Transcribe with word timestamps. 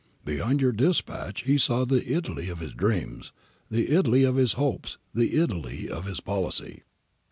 Behind 0.25 0.61
your 0.61 0.71
dispatch 0.71 1.43
he 1.43 1.59
saw 1.59 1.85
the 1.85 2.11
Italy 2.11 2.49
of 2.49 2.57
his 2.57 2.73
dreams, 2.73 3.31
the 3.69 3.91
Italy 3.95 4.23
of 4.23 4.35
his 4.35 4.53
hopes, 4.53 4.97
the 5.13 5.39
Italy 5.39 5.87
of 5.91 6.05
his 6.05 6.19
policy.' 6.19 6.81